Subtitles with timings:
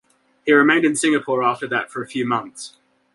[0.47, 2.77] He remained in Singapore after that for a few months.